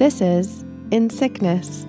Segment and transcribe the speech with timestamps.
[0.00, 1.84] This is In Sickness.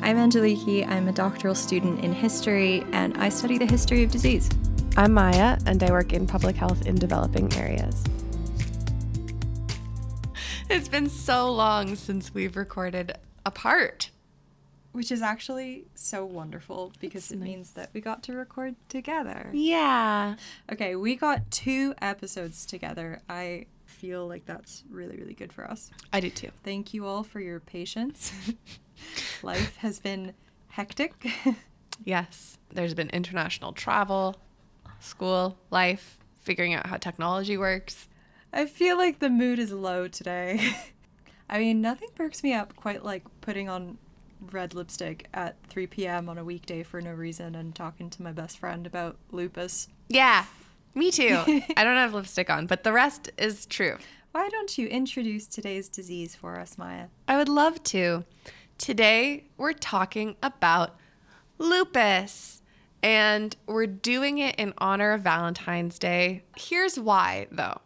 [0.00, 0.84] I'm Angeliki.
[0.84, 4.50] I'm a doctoral student in history and I study the history of disease.
[4.96, 8.02] I'm Maya, and I work in public health in developing areas.
[10.68, 13.16] It's been so long since we've recorded
[13.46, 14.10] apart.
[14.90, 19.50] Which is actually so wonderful because it means that we got to record together.
[19.52, 20.34] Yeah.
[20.70, 23.22] Okay, we got two episodes together.
[23.28, 23.66] I
[24.02, 25.92] feel like that's really, really good for us.
[26.12, 26.50] I do too.
[26.64, 28.32] Thank you all for your patience.
[29.44, 30.34] Life has been
[30.68, 31.14] hectic.
[32.04, 32.58] Yes.
[32.72, 34.34] There's been international travel,
[34.98, 38.08] school, life, figuring out how technology works.
[38.52, 40.74] I feel like the mood is low today.
[41.48, 43.98] I mean, nothing perks me up quite like putting on
[44.50, 46.28] red lipstick at 3 p.m.
[46.28, 49.86] on a weekday for no reason and talking to my best friend about lupus.
[50.08, 50.44] Yeah,
[50.94, 51.42] me too.
[51.76, 53.96] I don't have lipstick on, but the rest is true.
[54.32, 57.08] Why don't you introduce today's disease for us, Maya?
[57.28, 58.24] I would love to.
[58.78, 60.96] Today, we're talking about
[61.58, 62.62] lupus,
[63.02, 66.44] and we're doing it in honor of Valentine's Day.
[66.56, 67.80] Here's why, though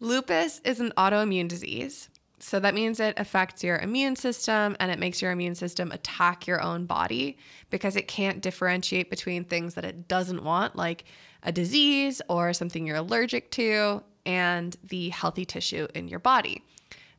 [0.00, 2.10] lupus is an autoimmune disease.
[2.38, 6.46] So that means it affects your immune system and it makes your immune system attack
[6.46, 7.38] your own body
[7.70, 11.04] because it can't differentiate between things that it doesn't want, like
[11.42, 16.62] a disease or something you're allergic to, and the healthy tissue in your body.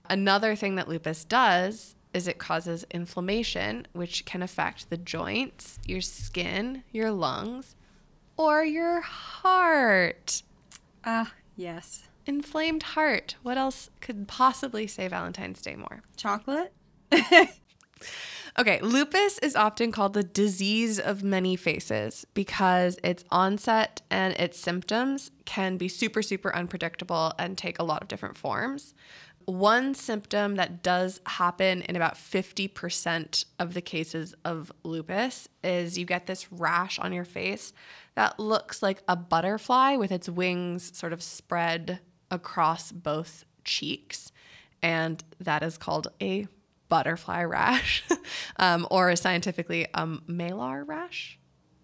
[0.10, 6.02] Another thing that lupus does is it causes inflammation, which can affect the joints, your
[6.02, 7.76] skin, your lungs,
[8.38, 10.44] or your heart.
[11.04, 12.08] Ah, yes.
[12.28, 13.36] Inflamed heart.
[13.42, 16.04] What else could possibly say Valentine's Day more?
[16.16, 16.74] Chocolate?
[18.60, 24.60] Okay, lupus is often called the disease of many faces because its onset and its
[24.60, 28.96] symptoms can be super, super unpredictable and take a lot of different forms.
[29.46, 36.06] One symptom that does happen in about 50% of the cases of lupus is you
[36.06, 37.74] get this rash on your face
[38.16, 42.00] that looks like a butterfly with its wings sort of spread
[42.32, 44.32] across both cheeks.
[44.82, 46.48] And that is called a
[46.90, 48.04] butterfly rash,
[48.58, 51.40] um, or scientifically, um, malar rash.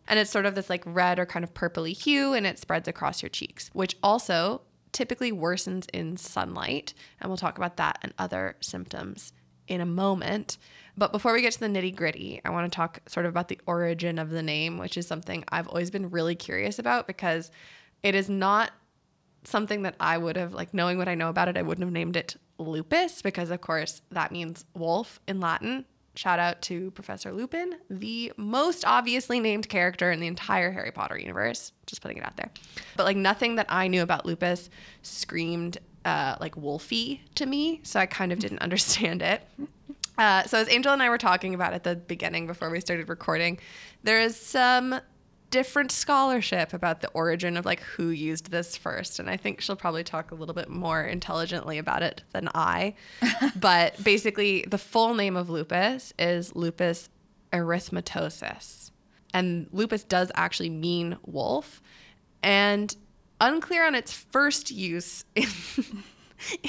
[0.07, 2.87] And it's sort of this like red or kind of purpley hue, and it spreads
[2.87, 4.61] across your cheeks, which also
[4.91, 6.93] typically worsens in sunlight.
[7.19, 9.33] And we'll talk about that and other symptoms
[9.67, 10.57] in a moment.
[10.97, 13.47] But before we get to the nitty gritty, I want to talk sort of about
[13.47, 17.49] the origin of the name, which is something I've always been really curious about because
[18.03, 18.71] it is not
[19.45, 21.93] something that I would have, like, knowing what I know about it, I wouldn't have
[21.93, 25.85] named it lupus because, of course, that means wolf in Latin.
[26.15, 31.17] Shout out to Professor Lupin, the most obviously named character in the entire Harry Potter
[31.17, 31.71] universe.
[31.87, 32.51] Just putting it out there.
[32.95, 34.69] But, like, nothing that I knew about lupus
[35.01, 37.79] screamed uh, like wolfy to me.
[37.83, 39.47] So I kind of didn't understand it.
[40.17, 43.09] Uh, so, as Angel and I were talking about at the beginning before we started
[43.09, 43.59] recording,
[44.03, 44.99] there is some
[45.53, 49.75] different scholarship about the origin of like who used this first and i think she'll
[49.75, 52.95] probably talk a little bit more intelligently about it than i.
[53.55, 57.07] But basically the full name of lupus is lupus
[57.51, 58.89] erythematosus
[59.31, 61.83] and lupus does actually mean wolf
[62.41, 62.95] and
[63.39, 65.45] unclear on its first use in,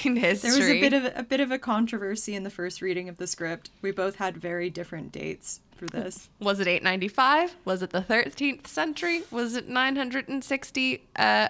[0.04, 2.82] in history There was a bit of a bit of a controversy in the first
[2.82, 3.70] reading of the script.
[3.80, 6.28] We both had very different dates for this.
[6.40, 7.56] Was it 895?
[7.64, 9.22] Was it the 13th century?
[9.30, 11.06] Was it 960?
[11.16, 11.48] Uh,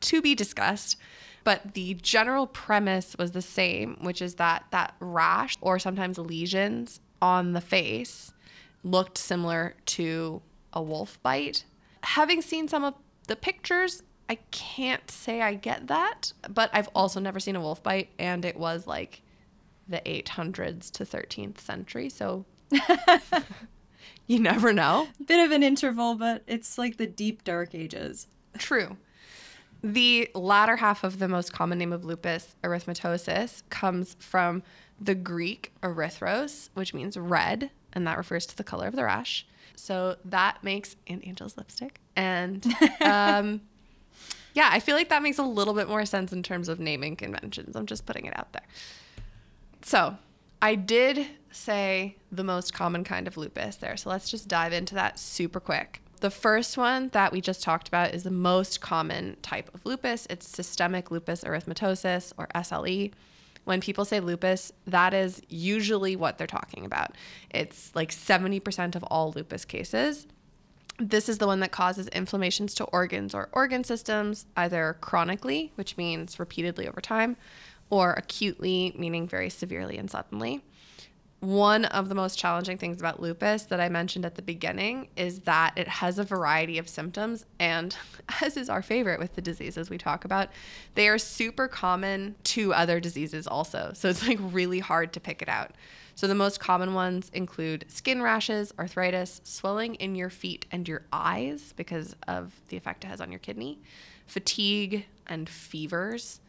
[0.00, 0.96] to be discussed.
[1.44, 7.00] But the general premise was the same, which is that that rash or sometimes lesions
[7.22, 8.32] on the face
[8.82, 11.64] looked similar to a wolf bite.
[12.02, 12.94] Having seen some of
[13.28, 17.82] the pictures, I can't say I get that, but I've also never seen a wolf
[17.82, 19.22] bite, and it was like
[19.88, 22.08] the 800s to 13th century.
[22.08, 22.44] So
[24.26, 25.08] you never know.
[25.24, 28.26] Bit of an interval, but it's like the deep dark ages.
[28.58, 28.96] True.
[29.82, 34.62] The latter half of the most common name of lupus, erythematosus, comes from
[35.00, 39.46] the Greek erythros, which means red, and that refers to the color of the rash.
[39.76, 42.00] So that makes an angel's lipstick.
[42.16, 42.66] And
[43.00, 43.60] um,
[44.54, 47.14] yeah, I feel like that makes a little bit more sense in terms of naming
[47.14, 47.76] conventions.
[47.76, 48.66] I'm just putting it out there.
[49.82, 50.16] So
[50.60, 53.96] I did say the most common kind of lupus there.
[53.96, 56.00] So let's just dive into that super quick.
[56.20, 60.26] The first one that we just talked about is the most common type of lupus.
[60.30, 63.12] It's systemic lupus erythematosus or SLE.
[63.64, 67.16] When people say lupus, that is usually what they're talking about.
[67.50, 70.26] It's like 70% of all lupus cases.
[70.98, 75.98] This is the one that causes inflammations to organs or organ systems, either chronically, which
[75.98, 77.36] means repeatedly over time,
[77.90, 80.62] or acutely, meaning very severely and suddenly.
[81.40, 85.40] One of the most challenging things about lupus that I mentioned at the beginning is
[85.40, 87.94] that it has a variety of symptoms, and
[88.40, 90.48] as is our favorite with the diseases we talk about,
[90.94, 93.92] they are super common to other diseases also.
[93.94, 95.72] So it's like really hard to pick it out.
[96.16, 101.02] So the most common ones include skin rashes, arthritis, swelling in your feet and your
[101.12, 103.78] eyes because of the effect it has on your kidney,
[104.26, 106.40] fatigue, and fevers.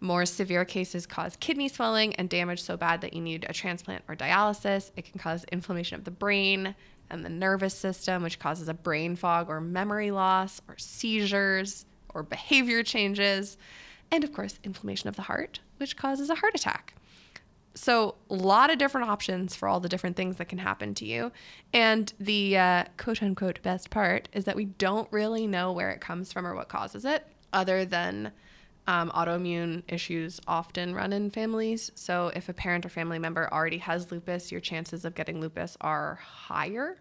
[0.00, 4.02] More severe cases cause kidney swelling and damage so bad that you need a transplant
[4.08, 4.90] or dialysis.
[4.96, 6.74] It can cause inflammation of the brain
[7.10, 12.22] and the nervous system, which causes a brain fog or memory loss or seizures or
[12.22, 13.58] behavior changes.
[14.10, 16.94] And of course, inflammation of the heart, which causes a heart attack.
[17.74, 21.06] So, a lot of different options for all the different things that can happen to
[21.06, 21.30] you.
[21.72, 26.00] And the uh, quote unquote best part is that we don't really know where it
[26.00, 28.32] comes from or what causes it, other than
[28.90, 31.92] um, autoimmune issues often run in families.
[31.94, 35.76] So, if a parent or family member already has lupus, your chances of getting lupus
[35.80, 37.00] are higher.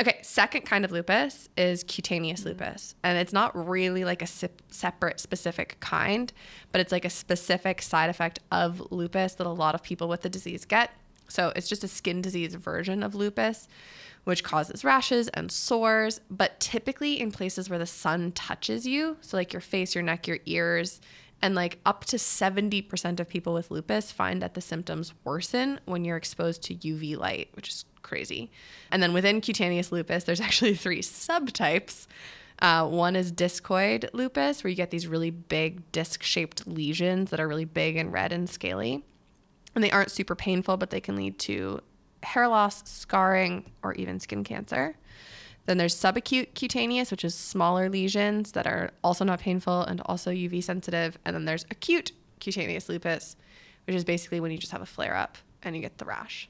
[0.00, 2.94] Okay, second kind of lupus is cutaneous lupus.
[3.02, 6.32] And it's not really like a se- separate specific kind,
[6.72, 10.22] but it's like a specific side effect of lupus that a lot of people with
[10.22, 10.92] the disease get.
[11.28, 13.68] So it's just a skin disease version of lupus,
[14.28, 19.16] which causes rashes and sores, but typically in places where the sun touches you.
[19.22, 21.00] So, like your face, your neck, your ears.
[21.40, 26.04] And like up to 70% of people with lupus find that the symptoms worsen when
[26.04, 28.50] you're exposed to UV light, which is crazy.
[28.90, 32.06] And then within cutaneous lupus, there's actually three subtypes.
[32.60, 37.40] Uh, one is discoid lupus, where you get these really big disc shaped lesions that
[37.40, 39.02] are really big and red and scaly.
[39.74, 41.80] And they aren't super painful, but they can lead to
[42.22, 44.96] hair loss, scarring, or even skin cancer.
[45.66, 50.30] Then there's subacute cutaneous, which is smaller lesions that are also not painful and also
[50.30, 51.18] UV sensitive.
[51.24, 53.36] And then there's acute cutaneous lupus,
[53.86, 56.48] which is basically when you just have a flare up and you get the rash.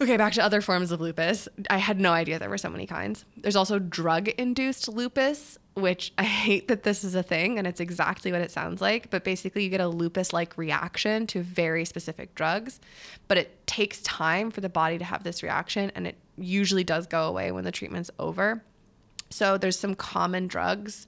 [0.00, 1.48] Okay, back to other forms of lupus.
[1.68, 3.24] I had no idea there were so many kinds.
[3.36, 7.80] There's also drug induced lupus, which I hate that this is a thing and it's
[7.80, 9.10] exactly what it sounds like.
[9.10, 12.80] But basically, you get a lupus like reaction to very specific drugs,
[13.26, 17.06] but it takes time for the body to have this reaction and it usually does
[17.06, 18.62] go away when the treatment's over.
[19.30, 21.06] So, there's some common drugs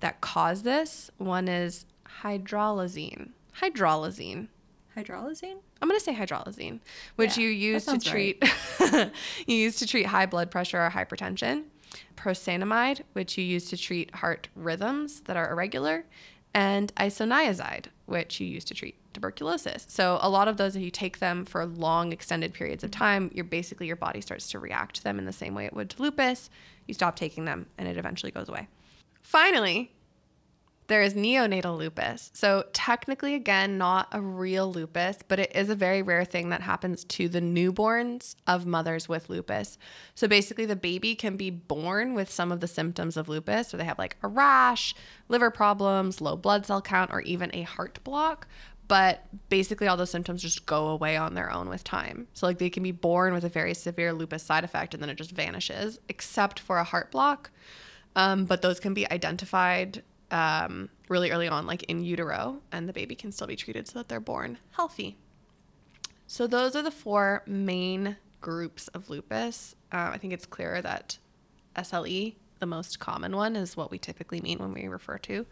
[0.00, 1.10] that cause this.
[1.18, 1.84] One is
[2.22, 3.30] hydralazine.
[3.60, 4.48] Hydralazine.
[4.96, 5.58] Hydralazine?
[5.80, 6.80] I'm going to say hydralazine,
[7.16, 8.42] which Yeah, you use to treat
[9.46, 11.64] you use to treat high blood pressure or hypertension.
[12.16, 16.04] Procainamide, which you use to treat heart rhythms that are irregular,
[16.54, 19.86] and isoniazid, which you use to treat tuberculosis.
[19.88, 23.30] So a lot of those if you take them for long extended periods of time,
[23.34, 25.90] you're basically your body starts to react to them in the same way it would
[25.90, 26.50] to lupus.
[26.86, 28.68] You stop taking them and it eventually goes away.
[29.22, 29.92] Finally,
[30.88, 32.30] there is neonatal lupus.
[32.32, 36.62] So, technically, again, not a real lupus, but it is a very rare thing that
[36.62, 39.78] happens to the newborns of mothers with lupus.
[40.14, 43.68] So, basically, the baby can be born with some of the symptoms of lupus.
[43.68, 44.94] So, they have like a rash,
[45.28, 48.48] liver problems, low blood cell count, or even a heart block.
[48.88, 52.28] But basically, all those symptoms just go away on their own with time.
[52.32, 55.10] So, like, they can be born with a very severe lupus side effect and then
[55.10, 57.50] it just vanishes, except for a heart block.
[58.16, 62.92] Um, but those can be identified um, really early on, like in utero, and the
[62.92, 65.16] baby can still be treated so that they're born healthy.
[66.26, 69.74] So, those are the four main groups of lupus.
[69.92, 71.18] Uh, I think it's clear that
[71.76, 75.46] SLE, the most common one, is what we typically mean when we refer to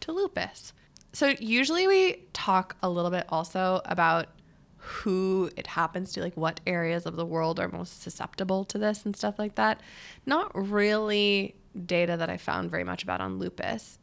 [0.00, 0.72] to lupus.
[1.12, 4.28] So, usually we talk a little bit also about
[4.78, 9.04] who it happens to, like what areas of the world are most susceptible to this
[9.04, 9.80] and stuff like that.
[10.26, 11.54] Not really
[11.86, 13.98] data that I found very much about on lupus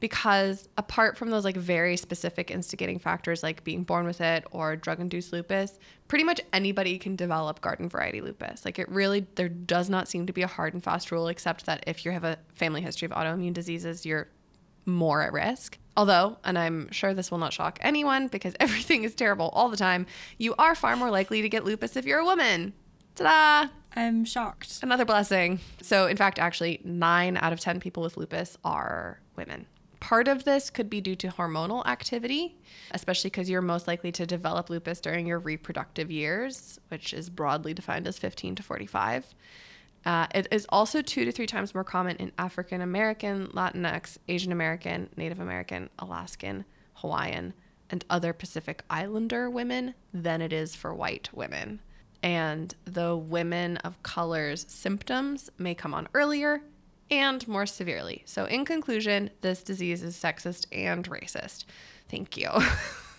[0.00, 4.76] because apart from those like very specific instigating factors like being born with it or
[4.76, 8.64] drug induced lupus, pretty much anybody can develop garden variety lupus.
[8.64, 11.66] Like it really there does not seem to be a hard and fast rule except
[11.66, 14.28] that if you have a family history of autoimmune diseases, you're
[14.84, 15.78] more at risk.
[15.96, 19.76] Although, and I'm sure this will not shock anyone because everything is terrible all the
[19.76, 20.06] time,
[20.38, 22.74] you are far more likely to get lupus if you're a woman.
[23.14, 23.70] Ta-da!
[23.98, 24.80] I'm shocked.
[24.82, 25.58] Another blessing.
[25.80, 29.66] So, in fact, actually, nine out of 10 people with lupus are women.
[30.06, 32.54] Part of this could be due to hormonal activity,
[32.92, 37.74] especially because you're most likely to develop lupus during your reproductive years, which is broadly
[37.74, 39.34] defined as 15 to 45.
[40.04, 44.52] Uh, it is also two to three times more common in African American, Latinx, Asian
[44.52, 47.52] American, Native American, Alaskan, Hawaiian,
[47.90, 51.80] and other Pacific Islander women than it is for white women.
[52.22, 56.62] And the women of color's symptoms may come on earlier
[57.10, 58.22] and more severely.
[58.26, 61.64] So, in conclusion, this disease is sexist and racist.
[62.08, 62.50] Thank you.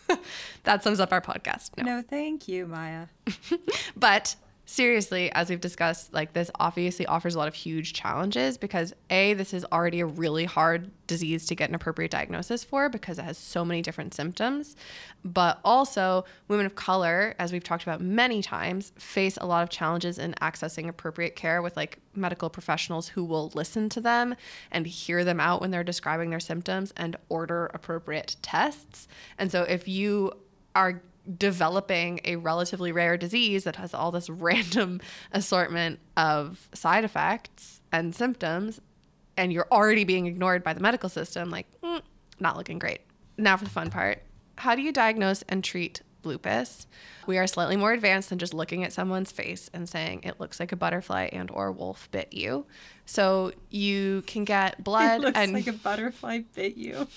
[0.63, 1.71] that sums up our podcast.
[1.77, 1.83] No.
[1.83, 3.07] No, thank you, Maya.
[3.95, 4.35] But
[4.67, 9.33] seriously, as we've discussed, like this obviously offers a lot of huge challenges because A,
[9.33, 13.23] this is already a really hard disease to get an appropriate diagnosis for because it
[13.23, 14.75] has so many different symptoms.
[15.23, 19.69] But also, women of color, as we've talked about many times, face a lot of
[19.69, 24.35] challenges in accessing appropriate care with like medical professionals who will listen to them
[24.71, 29.07] and hear them out when they're describing their symptoms and order appropriate tests.
[29.37, 30.33] And so if you
[30.75, 31.01] are
[31.37, 38.13] developing a relatively rare disease that has all this random assortment of side effects and
[38.13, 38.79] symptoms,
[39.35, 42.01] and you're already being ignored by the medical system, like, mm,
[42.39, 43.01] not looking great.
[43.37, 44.23] Now for the fun part
[44.57, 46.87] how do you diagnose and treat lupus
[47.25, 50.59] we are slightly more advanced than just looking at someone's face and saying it looks
[50.59, 52.65] like a butterfly and or wolf bit you
[53.05, 57.07] so you can get blood It looks and like a butterfly bit you.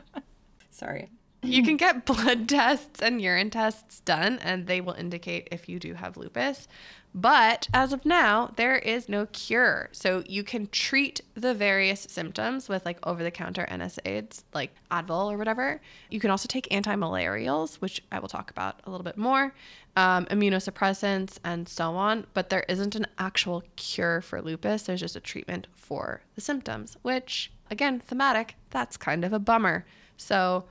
[0.70, 1.10] Sorry.
[1.42, 5.78] You can get blood tests and urine tests done, and they will indicate if you
[5.78, 6.68] do have lupus.
[7.14, 9.90] But as of now, there is no cure.
[9.92, 15.30] So you can treat the various symptoms with like over the counter NSAIDs, like Advil
[15.30, 15.80] or whatever.
[16.10, 19.52] You can also take anti malarials, which I will talk about a little bit more,
[19.94, 22.26] um, immunosuppressants, and so on.
[22.32, 24.84] But there isn't an actual cure for lupus.
[24.84, 29.84] There's just a treatment for the symptoms, which, again, thematic, that's kind of a bummer.
[30.16, 30.64] So,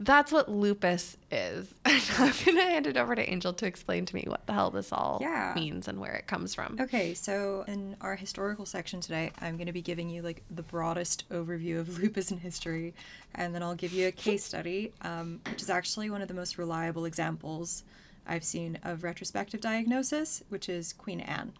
[0.00, 1.74] that's what lupus is.
[1.84, 4.70] I'm going to hand it over to Angel to explain to me what the hell
[4.70, 5.52] this all Yeah.
[5.56, 6.76] means and where it comes from.
[6.80, 10.62] Okay, so in our historical section today, I'm going to be giving you like the
[10.62, 12.94] broadest overview of lupus in history,
[13.34, 16.34] and then I'll give you a case study, um, which is actually one of the
[16.34, 17.82] most reliable examples
[18.26, 21.54] I've seen of retrospective diagnosis, which is Queen Anne.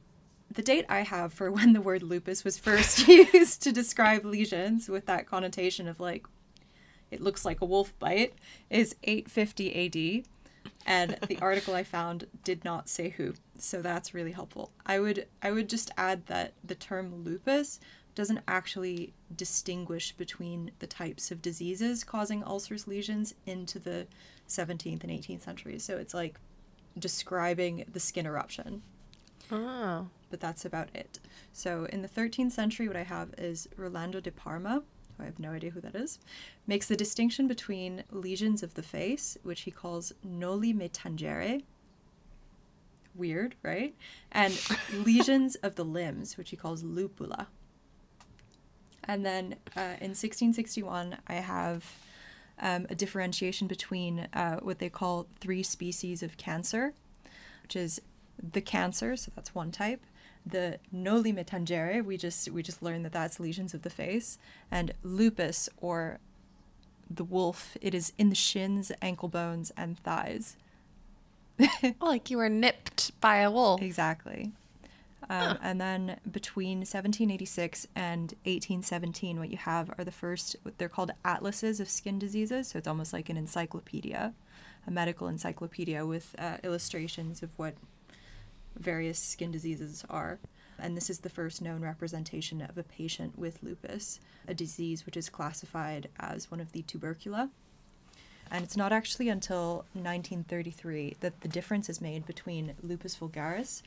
[0.52, 4.88] The date I have for when the word lupus was first used to describe lesions
[4.88, 6.26] with that connotation of like,
[7.10, 8.34] it looks like a wolf bite,
[8.70, 10.24] is 850 AD
[10.86, 14.70] and the article I found did not say who, so that's really helpful.
[14.86, 17.80] I would I would just add that the term lupus
[18.14, 24.06] doesn't actually distinguish between the types of diseases causing ulcerous lesions into the
[24.48, 25.84] 17th and 18th centuries.
[25.84, 26.40] So it's like
[26.98, 28.82] describing the skin eruption,
[29.52, 30.08] Oh.
[30.30, 31.20] but that's about it.
[31.52, 34.82] So in the 13th century, what I have is Rolando de Parma,
[35.18, 36.18] who I have no idea who that is,
[36.66, 41.62] makes the distinction between lesions of the face, which he calls noli me tangere.
[43.14, 43.94] Weird, right?
[44.32, 44.58] And
[44.94, 47.46] lesions of the limbs, which he calls lupula.
[49.04, 51.84] And then uh, in 1661, I have
[52.60, 56.92] um, a differentiation between uh, what they call three species of cancer,
[57.62, 58.00] which is
[58.52, 60.00] the cancer, so that's one type.
[60.50, 64.38] The noli me tangere, we just we just learned that that's lesions of the face,
[64.70, 66.20] and lupus or
[67.10, 67.76] the wolf.
[67.80, 70.56] It is in the shins, ankle bones, and thighs.
[72.00, 73.82] like you were nipped by a wolf.
[73.82, 74.52] Exactly.
[75.30, 81.10] Um, And then between 1786 and 1817, what you have are the first, they're called
[81.24, 82.68] atlases of skin diseases.
[82.68, 84.32] So it's almost like an encyclopedia,
[84.86, 87.74] a medical encyclopedia with uh, illustrations of what
[88.78, 90.38] various skin diseases are.
[90.78, 95.16] And this is the first known representation of a patient with lupus, a disease which
[95.16, 97.50] is classified as one of the tubercula.
[98.50, 103.82] And it's not actually until 1933 that the difference is made between lupus vulgaris,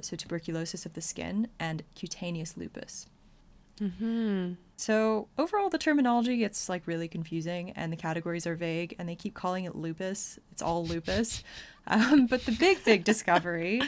[0.00, 3.06] so tuberculosis of the skin, and cutaneous lupus.
[3.80, 4.54] Mm-hmm.
[4.76, 9.14] So overall, the terminology gets like really confusing, and the categories are vague, and they
[9.14, 10.38] keep calling it lupus.
[10.50, 11.42] It's all lupus.
[11.86, 13.80] um, but the big, big discovery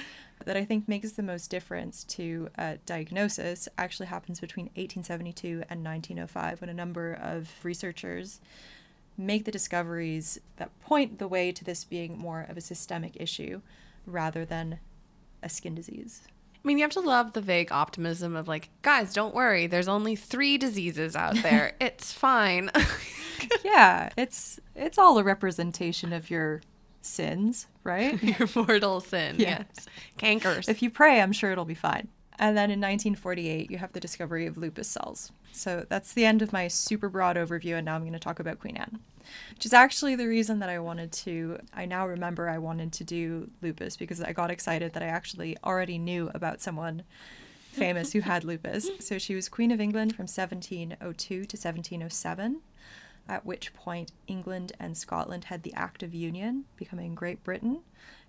[0.45, 5.85] that I think makes the most difference to uh, diagnosis actually happens between 1872 and
[5.85, 8.41] 1905, when a number of researchers
[9.17, 13.61] make the discoveries that point the way to this being more of a systemic issue
[14.07, 14.81] rather than
[15.43, 16.23] a skin disease.
[16.65, 19.67] I mean, you have to love the vague optimism of like, guys, don't worry.
[19.67, 21.75] There's only three diseases out there.
[21.81, 22.71] it's fine.
[23.65, 26.63] yeah, it's it's all a representation of your
[27.05, 28.21] sins, right?
[28.39, 29.37] Your mortal sin.
[29.39, 29.65] Yeah.
[29.75, 29.87] Yes.
[30.19, 30.69] Cankers.
[30.69, 32.09] if you pray, I'm sure it'll be fine.
[32.39, 35.31] And then in 1948, you have the discovery of lupus cells.
[35.53, 38.41] So that's the end of my super broad overview, and now I'm going to talk
[38.41, 38.99] about Queen Anne,
[39.55, 41.59] which is actually the reason that I wanted to.
[41.73, 45.57] I now remember I wanted to do lupus because I got excited that I actually
[45.63, 47.05] already knew about someone
[47.71, 48.89] famous who had lupus.
[49.01, 52.61] So she was Queen of England from 1702 to 1707,
[53.29, 57.81] at which point England and Scotland had the Act of Union, becoming Great Britain.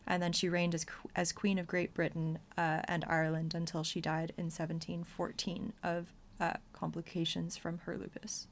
[0.07, 0.85] And then she reigned as,
[1.15, 6.53] as Queen of Great Britain uh, and Ireland until she died in 1714 of uh,
[6.73, 8.47] complications from her lupus.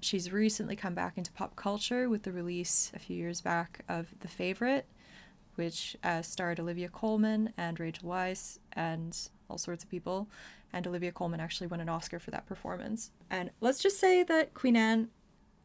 [0.00, 4.06] She's recently come back into pop culture with the release a few years back of
[4.20, 4.86] The Favorite,
[5.56, 9.16] which uh, starred Olivia Colman and Rachel Weisz and
[9.50, 10.28] all sorts of people.
[10.72, 13.10] And Olivia Colman actually won an Oscar for that performance.
[13.28, 15.08] And let's just say that Queen Anne,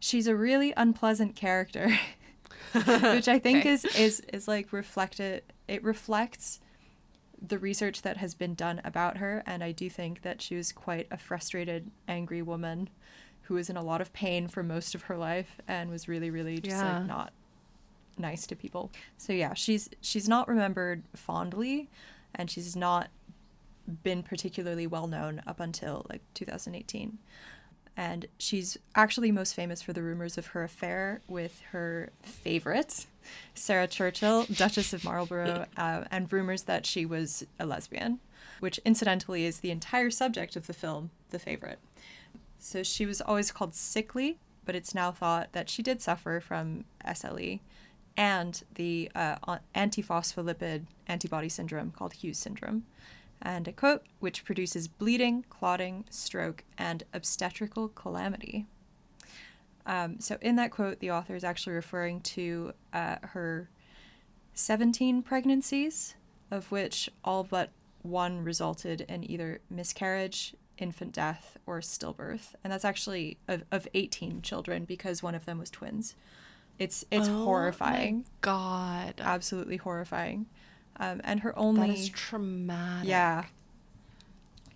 [0.03, 1.87] she's a really unpleasant character,
[2.73, 3.69] which I think Okay.
[3.69, 5.43] is is is like reflected.
[5.67, 6.59] It reflects
[7.45, 10.71] the research that has been done about her, and I do think that she was
[10.71, 12.89] quite a frustrated, angry woman
[13.43, 16.29] who was in a lot of pain for most of her life and was really,
[16.29, 16.99] really just Yeah.
[16.99, 17.33] like not
[18.17, 18.91] nice to people.
[19.17, 21.89] So yeah, she's she's not remembered fondly,
[22.35, 23.09] and she's not
[24.03, 27.17] been particularly well known up until like 2018.
[27.95, 33.05] And she's actually most famous for the rumors of her affair with her favorite,
[33.53, 38.19] Sarah Churchill, Duchess of Marlborough, uh, and rumors that she was a lesbian,
[38.59, 41.79] which incidentally is the entire subject of the film, The Favorite.
[42.57, 46.85] So she was always called sickly, but it's now thought that she did suffer from
[47.05, 47.59] SLE
[48.15, 52.85] and the uh, antiphospholipid antibody syndrome called Hughes syndrome.
[53.45, 58.65] And a quote, which produces bleeding, clotting, stroke, and obstetrical calamity.
[59.85, 63.69] Um, so, in that quote, the author is actually referring to uh, her
[64.53, 66.15] 17 pregnancies,
[66.49, 67.71] of which all but
[68.01, 72.53] one resulted in either miscarriage, infant death, or stillbirth.
[72.63, 76.15] And that's actually of, of 18 children because one of them was twins.
[76.79, 79.15] It's it's Oh horrifying, God.
[79.19, 80.47] absolutely horrifying.
[80.97, 83.09] Um, and her only is traumatic.
[83.09, 83.45] yeah.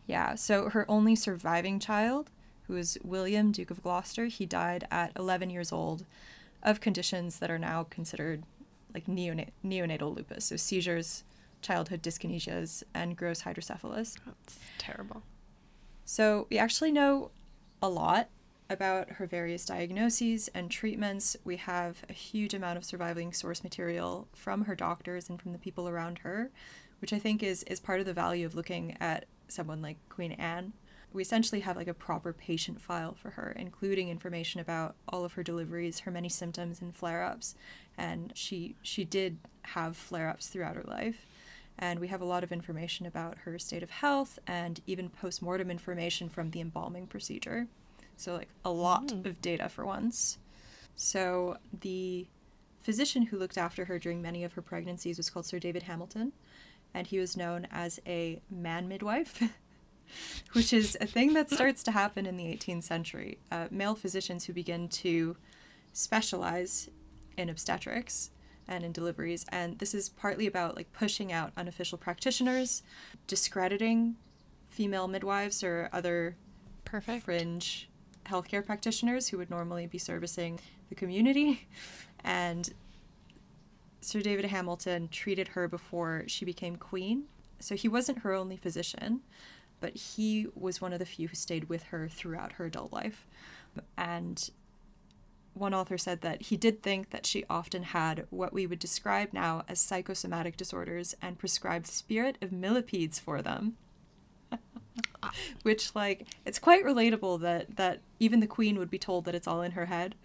[0.07, 0.35] Yeah.
[0.35, 2.29] So her only surviving child,
[2.67, 6.05] who is William, Duke of Gloucester, he died at 11 years old
[6.63, 8.43] of conditions that are now considered
[8.93, 10.45] like neonat- neonatal lupus.
[10.45, 11.23] So seizures,
[11.61, 14.15] childhood dyskinesias, and gross hydrocephalus.
[14.25, 15.23] That's terrible.
[16.05, 17.31] So we actually know
[17.81, 18.29] a lot
[18.69, 21.37] about her various diagnoses and treatments.
[21.43, 25.57] We have a huge amount of surviving source material from her doctors and from the
[25.57, 26.49] people around her,
[26.99, 30.33] which I think is is part of the value of looking at someone like Queen
[30.33, 30.73] Anne.
[31.13, 35.33] We essentially have like a proper patient file for her, including information about all of
[35.33, 37.55] her deliveries, her many symptoms and flare-ups,
[37.97, 41.25] and she she did have flare-ups throughout her life
[41.79, 45.69] and we have a lot of information about her state of health and even post-mortem
[45.69, 47.67] information from the embalming procedure
[48.17, 50.37] so like a lot of data for once.
[50.95, 52.27] So the
[52.81, 56.31] physician who looked after her during many of her pregnancies was called sir david hamilton
[56.93, 59.43] and he was known as a man midwife
[60.53, 63.39] which is a thing that starts to happen in the 18th century.
[63.51, 65.35] Uh, male physicians who begin to
[65.91, 66.89] specialize
[67.37, 68.31] in obstetrics
[68.69, 72.83] and in deliveries and this is partly about like pushing out unofficial practitioners
[73.27, 74.15] discrediting
[74.69, 76.37] female midwives or other
[76.85, 77.25] Perfect.
[77.25, 77.89] fringe
[78.27, 80.59] healthcare practitioners who would normally be servicing
[80.89, 81.67] the community.
[82.23, 82.73] And
[84.01, 87.25] Sir David Hamilton treated her before she became queen.
[87.59, 89.21] So he wasn't her only physician
[89.79, 93.25] but he was one of the few who stayed with her throughout her adult life.
[93.97, 94.49] And
[95.53, 99.33] one author said that he did think that she often had what we would describe
[99.33, 103.77] now as psychosomatic disorders and prescribed spirit of millipedes for them.
[105.63, 109.47] Which, like, it's quite relatable that that even the queen would be told that it's
[109.47, 110.15] all in her head.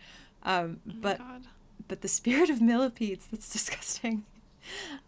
[0.42, 1.42] Um, but God.
[1.88, 4.24] but the spirit of millipedes, that's disgusting.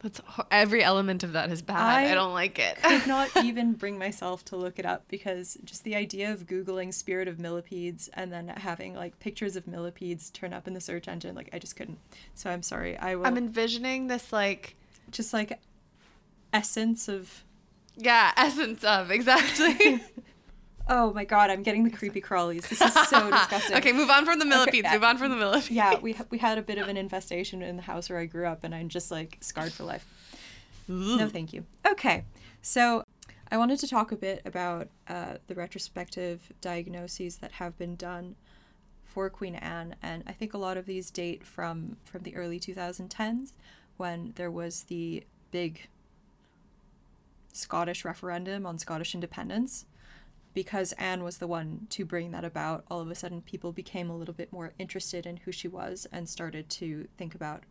[0.00, 0.20] That's
[0.50, 1.76] every element of that is bad.
[1.76, 2.76] I, I don't like it.
[2.82, 6.46] I could not even bring myself to look it up because just the idea of
[6.46, 10.80] googling spirit of millipedes and then having like pictures of millipedes turn up in the
[10.80, 11.98] search engine like i just couldn't
[12.34, 14.76] so i'm sorry i will I'm envisioning this like
[15.10, 15.60] just like
[16.52, 17.44] essence of
[17.96, 20.00] yeah, essence of exactly.
[20.88, 24.26] oh my god i'm getting the creepy crawlies this is so disgusting okay, move on
[24.26, 24.86] from the millipedes.
[24.86, 25.70] uh, Move on from the millipedes.
[25.70, 28.46] yeah we, we had a bit of an infestation in the house where i grew
[28.46, 30.06] up and i'm just like scarred for life
[30.86, 31.64] No, thank you.
[31.90, 32.24] Okay,
[32.60, 33.02] so
[33.50, 38.36] I wanted to talk a bit about uh, the retrospective diagnoses that have been done
[39.06, 42.60] for Queen Anne, and I think a lot of these date from from the early
[42.60, 43.52] 2010s
[43.96, 45.88] when there was the big
[47.54, 49.86] Scottish referendum on Scottish independence.
[50.52, 54.08] Because Anne was the one to bring that about, all of a sudden people became
[54.08, 57.64] a little bit more interested in who she was and started to think about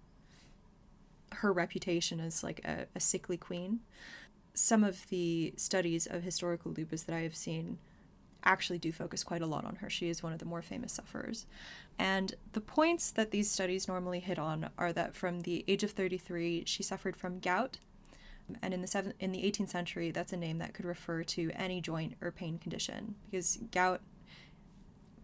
[1.32, 3.80] her reputation as like a, a sickly queen.
[4.54, 7.78] Some of the studies of historical lupus that I have seen
[8.46, 9.89] actually do focus quite a lot on her.
[9.89, 11.46] She is one of the more famous sufferers.
[11.98, 15.91] And the points that these studies normally hit on are that from the age of
[15.91, 17.78] 33, she suffered from gout.
[18.62, 21.51] And in the seven, in the 18th century, that's a name that could refer to
[21.56, 24.01] any joint or pain condition because gout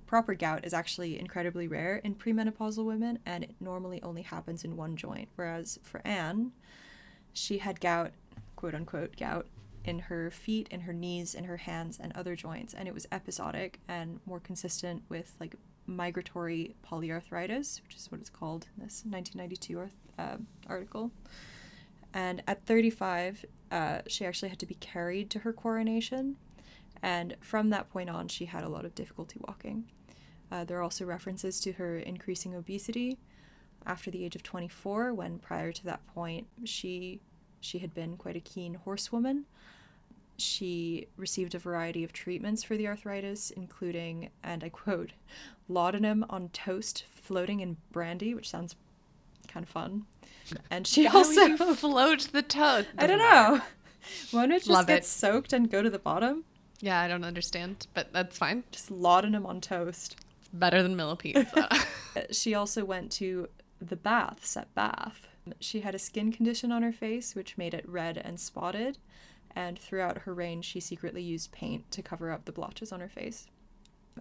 [0.10, 4.76] proper gout is actually incredibly rare in premenopausal women and it normally only happens in
[4.76, 5.30] one joint.
[5.36, 6.52] Whereas for Anne,
[7.32, 8.12] she had gout,
[8.56, 9.46] quote unquote, gout,
[9.86, 12.74] in her feet, in her knees, in her hands, and other joints.
[12.74, 15.56] And it was episodic and more consistent with like
[15.86, 21.12] migratory polyarthritis, which is what it's called in this 1992 uh, article.
[22.14, 26.38] And at 35, uh, she actually had to be carried to her coronation.
[27.02, 29.86] And from that point on, she had a lot of difficulty walking.
[30.52, 33.20] Uh, there are also references to her increasing obesity
[33.86, 37.20] after the age of 24, when prior to that point, she
[37.62, 39.46] she had been quite a keen horsewoman.
[40.38, 45.12] She received a variety of treatments for the arthritis, including, and I quote,
[45.68, 48.78] laudanum on toast floating in brandy, which sounds
[49.50, 50.06] kind of fun.
[50.70, 52.88] And she How also float the toad.
[52.98, 53.62] I don't know.
[54.34, 55.06] Wouldn't it just Love get it.
[55.06, 56.44] soaked and go to the bottom?
[56.82, 58.64] Yeah, I don't understand, but that's fine.
[58.72, 60.16] Just laudanum on toast.
[60.40, 61.48] It's better than millipede.
[62.32, 63.48] She also went to
[63.80, 65.28] the baths at Bath.
[65.60, 68.98] She had a skin condition on her face which made it red and spotted,
[69.56, 73.08] and throughout her reign, she secretly used paint to cover up the blotches on her
[73.10, 73.48] face.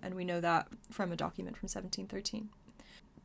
[0.03, 2.51] And we know that from a document from 1713.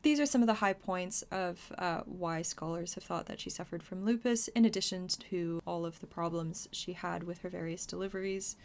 [0.04, 3.48] These are some of the high points of uh, why scholars have thought that she
[3.48, 7.86] suffered from lupus, in addition to all of the problems she had with her various
[7.86, 8.56] deliveries.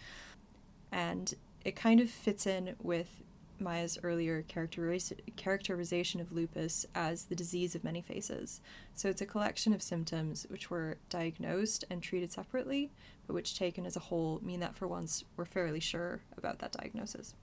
[0.92, 3.24] And it kind of fits in with
[3.58, 8.60] Maya's earlier characteriz- characterization of lupus as the disease of many faces.
[8.94, 12.92] So it's a collection of symptoms which were diagnosed and treated separately,
[13.28, 16.74] but which taken as a whole mean that for once we're fairly sure about that
[16.74, 17.34] diagnosis.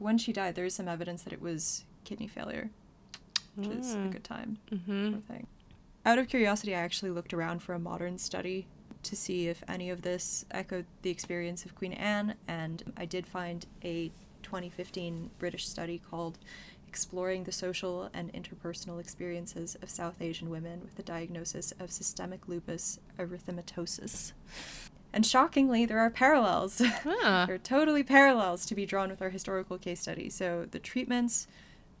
[0.00, 2.70] When she died, there is some evidence that it was kidney failure,
[3.56, 4.12] which is a Mm.
[4.12, 5.46] good time hmm sort of thing.
[6.04, 8.66] Out of curiosity, I actually looked around for a modern study
[9.02, 13.26] to see if any of this echoed the experience of Queen Anne, and I did
[13.26, 14.10] find a
[14.42, 16.38] 2015 British study called
[16.88, 22.46] Exploring the Social and Interpersonal Experiences of South Asian Women with the Diagnosis of Systemic
[22.48, 24.32] Lupus Erythematosus.
[25.12, 26.80] And shockingly, there are parallels.
[26.84, 27.44] Ah.
[27.46, 30.28] there are totally parallels to be drawn with our historical case study.
[30.30, 31.46] So the treatments,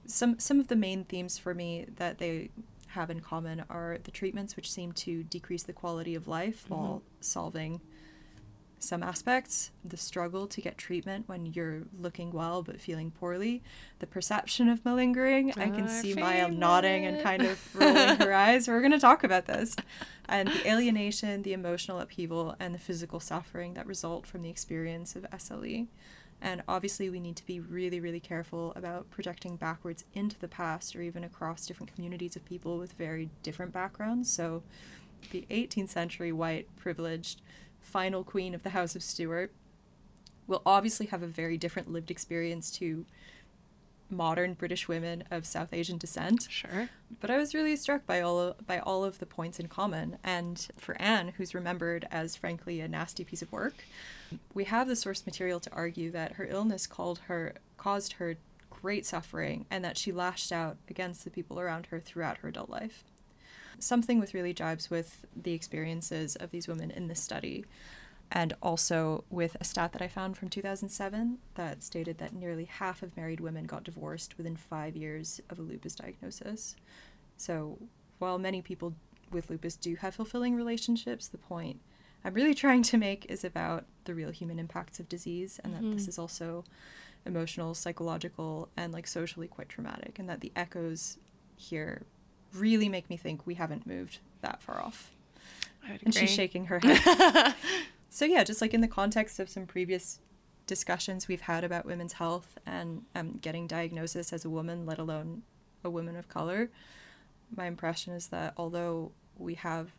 [0.06, 2.50] some some of the main themes for me that they
[2.88, 7.02] have in common are the treatments which seem to decrease the quality of life while
[7.20, 7.80] solving
[8.78, 13.62] some aspects the struggle to get treatment when you're looking well but feeling poorly
[13.98, 15.52] the perception of malingering.
[15.56, 18.68] I can see maya nodding and kind of rolling her eyes.
[18.68, 19.76] We're going to talk about this.
[20.28, 25.16] And the alienation the emotional upheaval and the physical suffering that result from the experience
[25.16, 25.88] of sle
[26.42, 30.94] and obviously, we need to be really, really careful about projecting backwards into the past
[30.94, 34.30] or even across different communities of people with very different backgrounds.
[34.30, 34.62] So,
[35.30, 37.40] the 18th century white, privileged,
[37.80, 39.52] final queen of the House of Stuart
[40.46, 43.06] will obviously have a very different lived experience to
[44.10, 46.46] modern British women of South Asian descent.
[46.50, 46.88] Sure.
[47.20, 50.18] But I was really struck by all of, by all of the points in common.
[50.22, 53.84] And for Anne, who's remembered as frankly a nasty piece of work,
[54.54, 58.36] we have the source material to argue that her illness called her caused her
[58.70, 62.70] great suffering and that she lashed out against the people around her throughout her adult
[62.70, 63.04] life.
[63.78, 67.64] Something with really jibes with the experiences of these women in this study.
[68.32, 73.02] And also with a stat that I found from 2007 that stated that nearly half
[73.02, 76.74] of married women got divorced within five years of a lupus diagnosis.
[77.36, 77.78] So
[78.18, 78.94] while many people
[79.30, 81.80] with lupus do have fulfilling relationships, the point
[82.24, 85.82] I'm really trying to make is about the real human impacts of disease and that
[85.94, 86.64] this is also
[87.24, 91.18] emotional, psychological, and like socially quite traumatic, and that the echoes
[91.56, 92.02] here
[92.54, 95.12] really make me think we haven't moved that far off.
[95.86, 97.54] I would And she's shaking her head.
[98.10, 100.20] so yeah, just like in the context of some previous
[100.66, 105.42] discussions we've had about women's health and um, getting diagnosis as a woman, let alone
[105.84, 106.70] a woman of color,
[107.54, 109.92] my impression is that although we have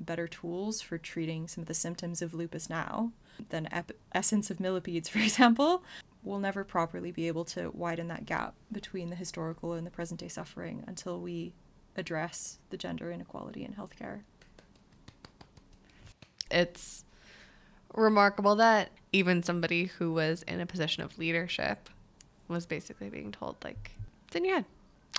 [0.00, 3.12] better tools for treating some of the symptoms of lupus now
[3.50, 5.82] than ep- essence of millipedes, for example,
[6.22, 10.20] we'll never properly be able to widen that gap between the historical and the present
[10.20, 11.52] day suffering until we
[11.96, 14.20] address the gender inequality in healthcare.
[16.50, 17.04] it's
[17.94, 21.88] remarkable that even somebody who was in a position of leadership
[22.46, 23.92] was basically being told like
[24.26, 24.64] it's in your head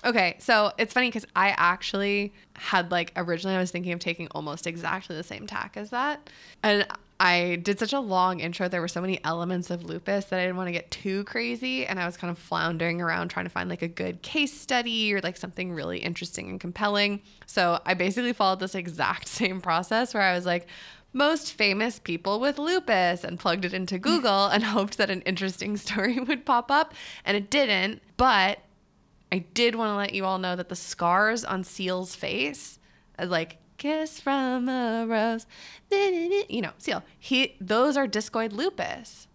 [0.03, 4.27] okay so it's funny because i actually had like originally i was thinking of taking
[4.31, 6.29] almost exactly the same tack as that
[6.63, 6.85] and
[7.19, 10.43] i did such a long intro there were so many elements of lupus that i
[10.43, 13.49] didn't want to get too crazy and i was kind of floundering around trying to
[13.49, 17.93] find like a good case study or like something really interesting and compelling so i
[17.93, 20.67] basically followed this exact same process where i was like
[21.13, 25.77] most famous people with lupus and plugged it into Google and hoped that an interesting
[25.77, 26.93] story would pop up.
[27.25, 28.01] And it didn't.
[28.17, 28.59] But
[29.31, 32.79] I did want to let you all know that the scars on Seal's face,
[33.17, 35.45] uh, like kiss from a rose,
[35.91, 39.27] you know, Seal, he those are discoid lupus.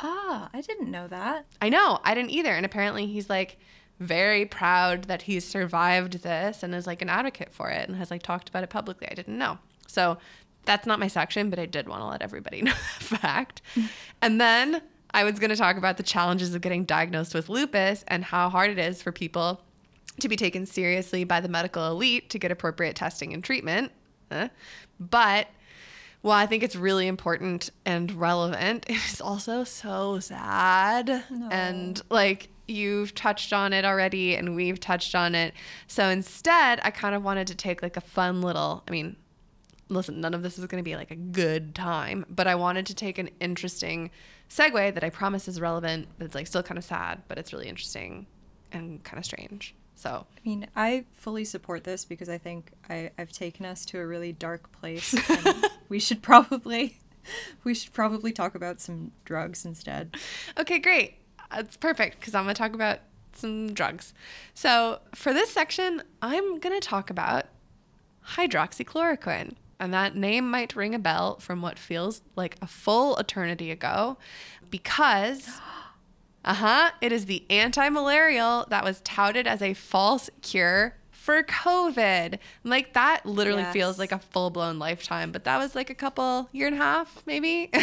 [0.00, 1.46] Ah, I didn't know that.
[1.60, 2.50] I know, I didn't either.
[2.50, 3.58] And apparently he's like
[3.98, 8.10] very proud that he's survived this and is like an advocate for it and has
[8.10, 9.06] like talked about it publicly.
[9.10, 9.58] I didn't know.
[9.86, 10.16] So
[10.64, 13.62] that's not my section, but I did want to let everybody know that fact.
[14.22, 18.04] and then I was going to talk about the challenges of getting diagnosed with lupus
[18.08, 19.60] and how hard it is for people
[20.20, 23.92] to be taken seriously by the medical elite to get appropriate testing and treatment.
[24.30, 24.48] Uh,
[24.98, 25.48] but
[26.22, 31.24] while I think it's really important and relevant, it is also so sad.
[31.30, 31.48] No.
[31.50, 35.54] And like you've touched on it already and we've touched on it.
[35.86, 39.16] So instead, I kind of wanted to take like a fun little, I mean,
[39.88, 42.86] listen, none of this is going to be like a good time, but I wanted
[42.86, 44.10] to take an interesting
[44.50, 47.52] segue that I promise is relevant, but it's like still kind of sad, but it's
[47.52, 48.26] really interesting
[48.72, 49.74] and kind of strange.
[49.94, 53.98] So, I mean, I fully support this because I think I, I've taken us to
[54.00, 55.14] a really dark place.
[55.30, 56.98] And we should probably,
[57.64, 60.16] we should probably talk about some drugs instead.
[60.58, 61.16] okay, great.
[61.50, 63.00] That's perfect because I'm going to talk about
[63.34, 64.14] some drugs.
[64.54, 67.46] So, for this section, I'm going to talk about
[68.36, 69.54] hydroxychloroquine.
[69.80, 74.18] And that name might ring a bell from what feels like a full eternity ago
[74.70, 75.48] because,
[76.44, 81.42] uh huh, it is the anti malarial that was touted as a false cure for
[81.42, 82.38] COVID.
[82.64, 83.72] Like that literally Yes.
[83.72, 86.78] feels like a full blown lifetime, but that was like a couple year and a
[86.78, 87.70] half, maybe.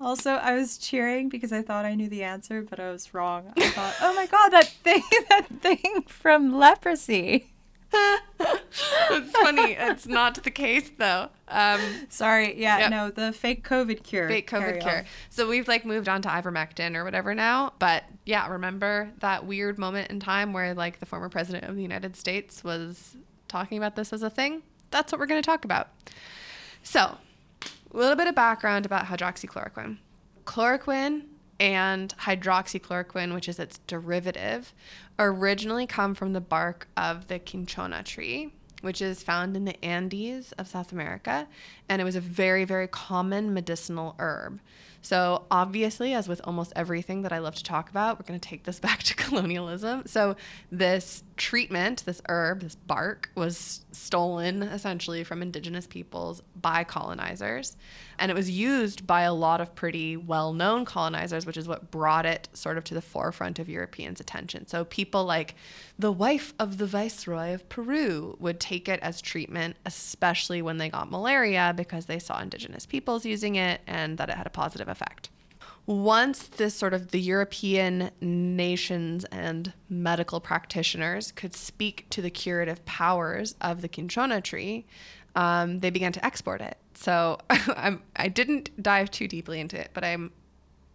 [0.00, 3.52] Also, I was cheering because I thought I knew the answer, but I was wrong.
[3.56, 7.51] I thought, oh my god, that thing, that thing from leprosy.
[8.40, 9.72] it's funny.
[9.72, 11.28] It's not the case though.
[11.48, 12.90] Um, Sorry, yeah, Yep.
[12.90, 14.28] no, the fake COVID cure.
[14.28, 14.80] fake COVID on.
[14.80, 15.04] cure.
[15.30, 17.74] So we've like moved on to ivermectin or whatever now.
[17.78, 21.82] But yeah, remember that weird moment in time where like the former president of the
[21.82, 23.16] United States was
[23.48, 24.62] talking about this as a thing?
[24.90, 25.88] That's what we're going to talk about.
[26.82, 27.16] So,
[27.92, 29.98] a little bit of background about hydroxychloroquine.
[30.46, 31.22] Chloroquine
[31.60, 34.72] and hydroxychloroquine, which is its derivative,
[35.18, 40.52] originally come from the bark of the cinchona tree, which is found in the Andes
[40.52, 41.46] of South America.
[41.88, 44.60] And it was a very, very common medicinal herb.
[45.04, 48.48] So, obviously, as with almost everything that I love to talk about, we're going to
[48.48, 50.04] take this back to colonialism.
[50.06, 50.36] So,
[50.70, 57.76] this treatment, this herb, this bark, was stolen essentially from indigenous peoples by colonizers.
[58.20, 61.90] And it was used by a lot of pretty well known colonizers, which is what
[61.90, 64.68] brought it sort of to the forefront of Europeans' attention.
[64.68, 65.56] So, people like
[65.98, 70.90] the wife of the Viceroy of Peru would take it as treatment, especially when they
[70.90, 74.86] got malaria because they saw indigenous peoples using it and that it had a positive
[74.86, 75.31] effect
[75.86, 82.84] once this sort of the European nations and medical practitioners could speak to the curative
[82.84, 84.86] powers of the cinchona tree,
[85.34, 86.76] um, they began to export it.
[86.94, 90.30] So I'm, I didn't dive too deeply into it, but I'm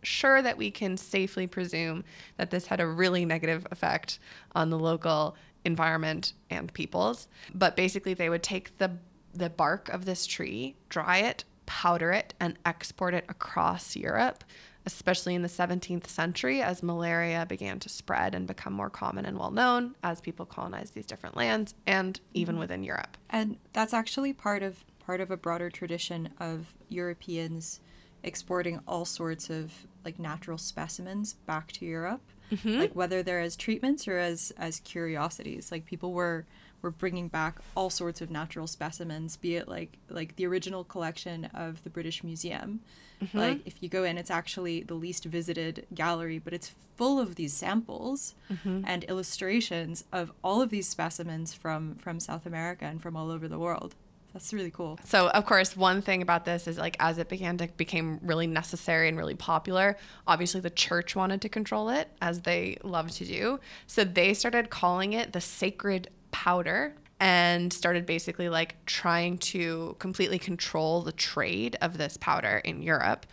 [0.03, 2.03] sure that we can safely presume
[2.37, 4.19] that this had a really negative effect
[4.55, 7.27] on the local environment and peoples.
[7.53, 8.91] But basically, they would take the
[9.33, 14.43] the bark of this tree, dry it, powder it, and export it across Europe,
[14.87, 19.37] especially in the 17th century as malaria began to spread and become more common and
[19.37, 22.61] well known as people colonized these different lands and even mm-hmm.
[22.61, 23.17] within Europe.
[23.29, 27.81] And that's actually part of part of a broader tradition of Europeans
[28.23, 29.73] exporting all sorts of
[30.05, 32.23] like natural specimens back to Europe.
[32.49, 32.79] Mm-hmm.
[32.79, 35.69] Like whether they're as treatments or as as curiosities.
[35.69, 36.45] Like people were
[36.81, 41.45] were bringing back all sorts of natural specimens, be it like like the original collection
[41.53, 42.81] of the British Museum.
[43.21, 43.37] Mm-hmm.
[43.37, 47.35] Like if you go in, it's actually the least visited gallery, but it's full of
[47.35, 48.81] these samples mm-hmm.
[48.85, 53.47] and illustrations of all of these specimens from from South America and from all over
[53.47, 53.95] the world.
[54.33, 54.99] That's really cool.
[55.03, 58.45] So, of course, one thing about this is like as it began to became really
[58.45, 63.25] necessary and really popular, obviously the church wanted to control it as they love to
[63.25, 63.59] do.
[63.87, 70.37] So they started calling it the sacred powder and started basically like trying to completely
[70.37, 73.25] control the trade of this powder in Europe.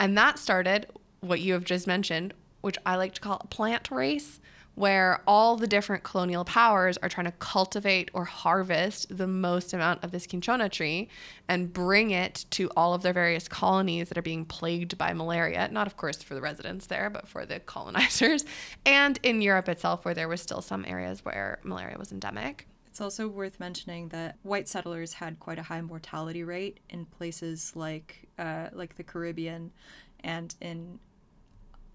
[0.00, 0.86] And that started
[1.20, 4.40] what you have just mentioned, which I like to call a plant race,
[4.76, 10.04] where all the different colonial powers are trying to cultivate or harvest the most amount
[10.04, 11.08] of this cinchona tree
[11.48, 15.68] and bring it to all of their various colonies that are being plagued by malaria.
[15.72, 18.44] Not, of course, for the residents there, but for the colonizers.
[18.84, 22.68] And in Europe itself, where there was still some areas where malaria was endemic.
[22.86, 27.72] It's also worth mentioning that white settlers had quite a high mortality rate in places
[27.74, 29.72] like uh, like the Caribbean
[30.20, 30.98] and in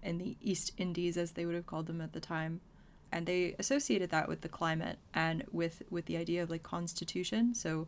[0.02, 2.60] in the East Indies as they would have called them at the time.
[3.12, 7.54] And they associated that with the climate and with with the idea of like constitution.
[7.54, 7.86] So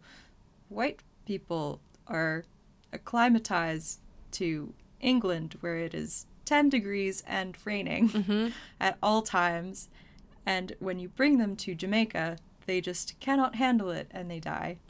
[0.68, 2.44] white people are
[2.92, 4.00] acclimatized
[4.32, 8.48] to England where it is 10 degrees and raining Mm-hmm.
[8.80, 9.88] at all times.
[10.46, 14.76] And when you bring them to Jamaica, they just cannot handle it and they die.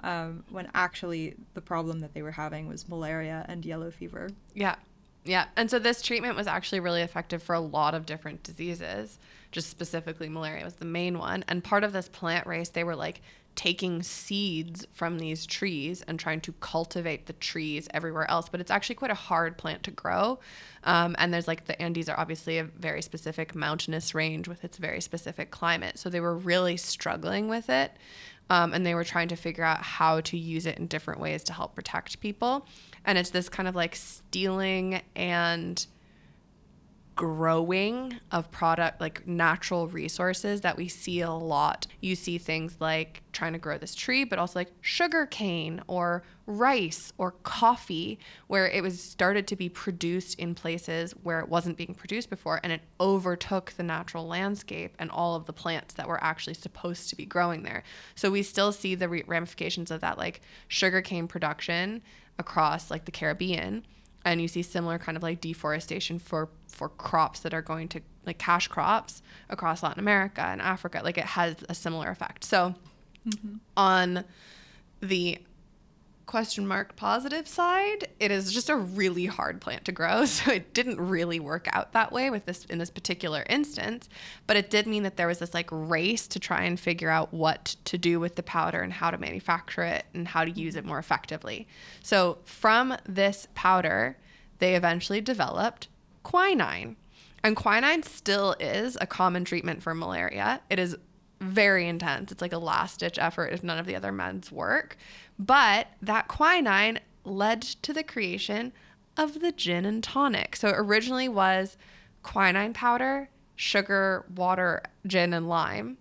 [0.00, 4.30] Um, when actually the problem that they were having was malaria and yellow fever.
[4.54, 4.76] Yeah.
[5.24, 5.46] Yeah.
[5.56, 9.18] And so this treatment was actually really effective for a lot of different diseases.
[9.52, 11.44] Just specifically, malaria was the main one.
[11.48, 13.20] And part of this plant race, they were like
[13.54, 18.48] taking seeds from these trees and trying to cultivate the trees everywhere else.
[18.48, 20.38] But it's actually quite a hard plant to grow.
[20.84, 24.78] Um, and there's like the Andes are obviously a very specific mountainous range with its
[24.78, 25.98] very specific climate.
[25.98, 27.92] So they were really struggling with it.
[28.50, 31.42] Um, and they were trying to figure out how to use it in different ways
[31.44, 32.66] to help protect people.
[33.04, 35.86] And it's this kind of like stealing and
[37.18, 41.84] growing of product like natural resources that we see a lot.
[42.00, 46.22] You see things like trying to grow this tree, but also like sugar cane or
[46.46, 51.76] rice or coffee, where it was started to be produced in places where it wasn't
[51.76, 56.06] being produced before, and it overtook the natural landscape and all of the plants that
[56.06, 57.82] were actually supposed to be growing there.
[58.14, 62.00] So we still see the ramifications of that like sugar cane production
[62.38, 63.84] across like the Caribbean
[64.24, 68.00] and you see similar kind of like deforestation for for crops that are going to
[68.26, 72.44] like cash crops across Latin America and Africa like it has a similar effect.
[72.44, 72.74] So
[73.26, 73.56] mm-hmm.
[73.76, 74.24] on
[75.00, 75.38] the
[76.28, 80.24] question mark positive side it is just a really hard plant to grow.
[80.26, 84.08] So it didn't really work out that way with this in this particular instance
[84.46, 87.32] but it did mean that there was this like race to try and figure out
[87.32, 90.76] what to do with the powder and how to manufacture it and how to use
[90.76, 91.66] it more effectively.
[92.02, 94.18] So from this powder
[94.58, 95.88] they eventually developed
[96.22, 96.96] quinine.
[97.42, 100.60] And quinine still is a common treatment for malaria.
[100.68, 100.96] It is
[101.40, 102.32] very intense.
[102.32, 104.96] It's like a last ditch effort if none of the other meds work.
[105.38, 108.72] But that quinine led to the creation
[109.16, 110.56] of the gin and tonic.
[110.56, 111.76] So it originally was
[112.22, 115.98] quinine powder, sugar, water, gin, and lime.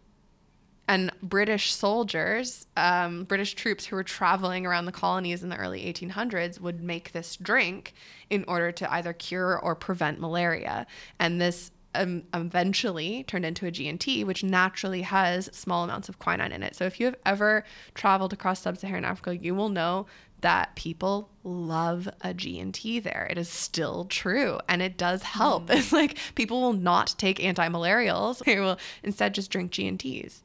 [0.89, 5.82] And British soldiers, um, British troops who were traveling around the colonies in the early
[5.82, 7.93] 1800s would make this drink
[8.30, 10.88] in order to either cure or prevent malaria.
[11.19, 16.52] And this um, eventually turned into a G&T, which naturally has small amounts of quinine
[16.52, 16.76] in it.
[16.76, 20.06] So if you have ever traveled across sub-Saharan Africa, you will know
[20.42, 23.28] that people love a G&T there.
[23.30, 25.70] It is still true and it does help.
[25.70, 28.44] It's like people will not take anti-malarials.
[28.46, 30.44] They will instead just drink G&Ts.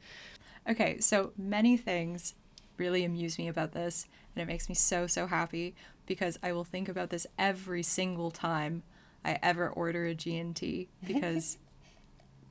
[0.67, 2.35] Okay, so many things
[2.77, 6.63] really amuse me about this, and it makes me so, so happy because I will
[6.63, 8.83] think about this every single time
[9.25, 11.57] I ever order a G&T because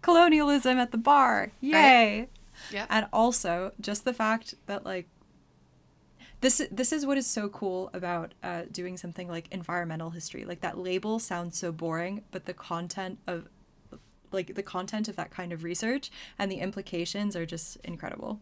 [0.02, 1.52] colonialism at the bar.
[1.60, 2.28] Yay.
[2.70, 2.86] Yeah.
[2.90, 5.08] And also just the fact that like
[6.40, 10.44] this this is what is so cool about uh, doing something like environmental history.
[10.44, 13.48] Like that label sounds so boring, but the content of
[14.32, 18.40] like the content of that kind of research and the implications are just incredible.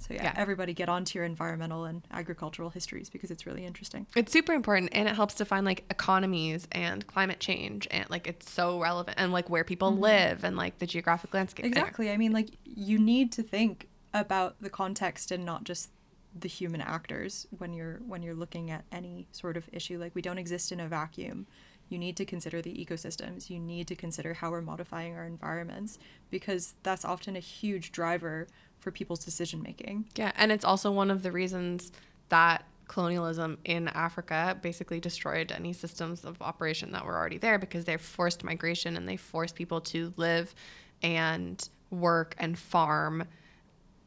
[0.00, 0.34] So yeah, Yeah.
[0.36, 4.06] everybody get onto your environmental and agricultural histories because it's really interesting.
[4.16, 8.50] It's super important and it helps define like economies and climate change and like it's
[8.50, 10.02] so relevant and like where people mm-hmm.
[10.02, 11.66] live and like the geographic landscape.
[11.66, 12.10] Exactly.
[12.10, 15.90] I mean, like you need to think about the context and not just
[16.38, 19.98] the human actors when you're when you're looking at any sort of issue.
[19.98, 21.46] Like we don't exist in a vacuum.
[21.90, 23.50] You need to consider the ecosystems.
[23.50, 25.98] You need to consider how we're modifying our environments
[26.30, 28.46] because that's often a huge driver
[28.78, 30.06] for people's decision making.
[30.16, 31.92] Yeah, and it's also one of the reasons
[32.30, 37.84] that colonialism in Africa basically destroyed any systems of operation that were already there because
[37.84, 40.54] they forced migration and they forced people to live
[41.02, 43.24] and work and farm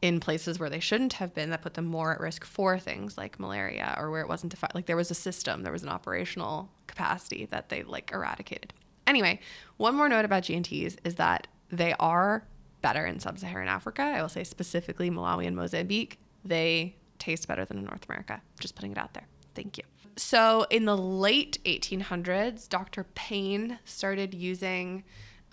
[0.02, 3.16] in places where they shouldn't have been that put them more at risk for things
[3.16, 5.88] like malaria or where it wasn't defined like there was a system there was an
[5.88, 8.72] operational capacity that they like eradicated.
[9.06, 9.40] Anyway
[9.76, 12.46] one more note about gnts is that they are
[12.82, 14.02] better in sub-saharan africa.
[14.02, 16.18] I will say specifically malawi and mozambique.
[16.44, 18.42] They taste better than in north america.
[18.60, 19.26] Just putting it out there.
[19.54, 19.84] Thank you.
[20.16, 25.04] So in the late 1800s dr payne started using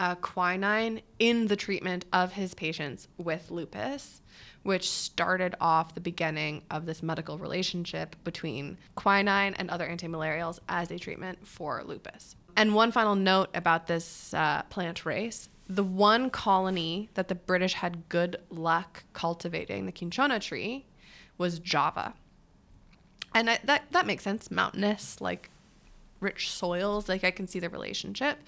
[0.01, 4.20] uh, quinine in the treatment of his patients with lupus,
[4.63, 10.91] which started off the beginning of this medical relationship between quinine and other antimalarials as
[10.91, 12.35] a treatment for lupus.
[12.55, 17.73] And one final note about this uh, plant race the one colony that the British
[17.75, 20.85] had good luck cultivating, the cinchona tree,
[21.37, 22.13] was Java.
[23.33, 24.51] And I, that that makes sense.
[24.51, 25.49] Mountainous, like
[26.19, 28.39] rich soils, like I can see the relationship.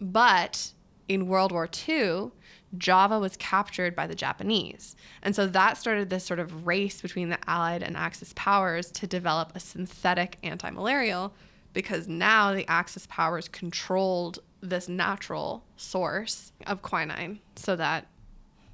[0.00, 0.72] But
[1.06, 2.32] in World War II,
[2.78, 4.96] Java was captured by the Japanese.
[5.22, 9.06] And so that started this sort of race between the Allied and Axis powers to
[9.06, 11.32] develop a synthetic anti malarial
[11.72, 18.06] because now the Axis powers controlled this natural source of quinine so that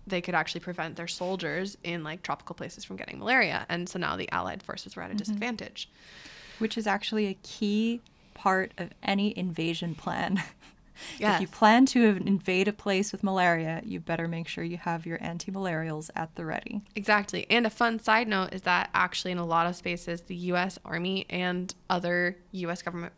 [0.07, 3.67] they could actually prevent their soldiers in like tropical places from getting malaria.
[3.69, 5.19] And so now the Allied forces were at a mm-hmm.
[5.19, 5.91] disadvantage.
[6.59, 8.01] Which is actually a key
[8.35, 10.43] part of any invasion plan.
[11.19, 11.37] Yes.
[11.37, 15.07] If you plan to invade a place with malaria, you better make sure you have
[15.07, 16.83] your anti malarials at the ready.
[16.95, 17.47] Exactly.
[17.51, 20.79] And a fun side note is that actually, in a lot of spaces, the US
[20.85, 23.13] Army and other US government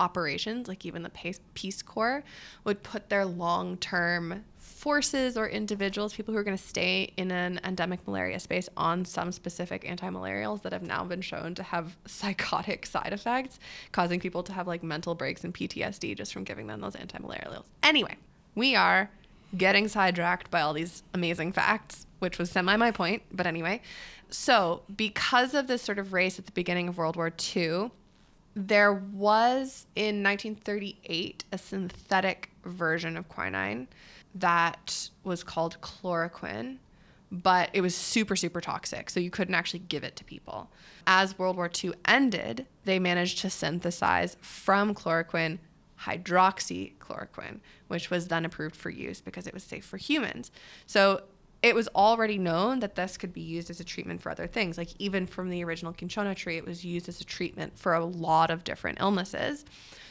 [0.00, 2.24] operations, like even the Peace Corps,
[2.64, 4.44] would put their long term
[4.84, 9.02] forces or individuals, people who are going to stay in an endemic malaria space on
[9.02, 13.58] some specific anti malarials that have now been shown to have psychotic side effects,
[13.92, 17.16] causing people to have like mental breaks and PTSD just from giving them those anti
[17.16, 17.64] malarials.
[17.82, 18.14] Anyway,
[18.54, 19.08] we are
[19.56, 23.80] getting sidetracked by all these amazing facts, which was semi my point, but anyway.
[24.28, 27.90] So, because of this sort of race at the beginning of World War II,
[28.54, 33.88] there was in 1938 a synthetic version of quinine
[34.34, 36.78] that was called chloroquine,
[37.30, 39.10] but it was super, super toxic.
[39.10, 40.70] So you couldn't actually give it to people.
[41.06, 45.58] As World War II ended, they managed to synthesize from chloroquine
[46.02, 50.50] hydroxychloroquine, which was then approved for use because it was safe for humans.
[50.86, 51.22] So
[51.62, 54.76] it was already known that this could be used as a treatment for other things.
[54.76, 58.04] Like even from the original cinchona tree, it was used as a treatment for a
[58.04, 59.64] lot of different illnesses.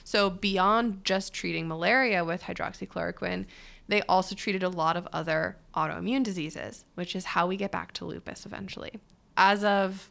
[0.03, 3.45] So beyond just treating malaria with hydroxychloroquine,
[3.87, 7.91] they also treated a lot of other autoimmune diseases, which is how we get back
[7.93, 8.99] to lupus eventually.
[9.35, 10.09] As of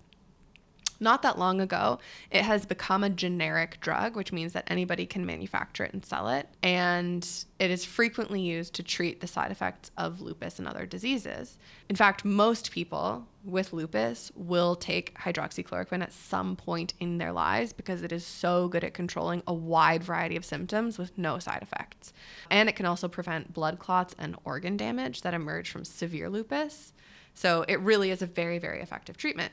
[1.03, 1.99] not that long ago,
[2.31, 6.29] it has become a generic drug, which means that anybody can manufacture it and sell
[6.29, 6.49] it.
[6.63, 11.59] And it is frequently used to treat the side effects of lupus and other diseases.
[11.89, 17.73] In fact, most people with lupus will take hydroxychloroquine at some point in their lives
[17.73, 21.63] because it is so good at controlling a wide variety of symptoms with no side
[21.63, 22.13] effects.
[22.51, 26.93] And it can also prevent blood clots and organ damage that emerge from severe lupus.
[27.35, 29.53] So it really is a very, very effective treatment.